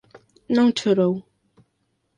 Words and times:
Non 0.55 0.69
chorou. 0.77 1.13